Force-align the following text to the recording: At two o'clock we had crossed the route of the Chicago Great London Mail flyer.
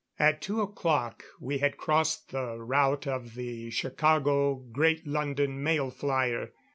At 0.17 0.41
two 0.41 0.61
o'clock 0.61 1.23
we 1.39 1.59
had 1.59 1.77
crossed 1.77 2.31
the 2.31 2.57
route 2.59 3.05
of 3.05 3.35
the 3.35 3.69
Chicago 3.69 4.55
Great 4.55 5.05
London 5.05 5.61
Mail 5.61 5.91
flyer. 5.91 6.53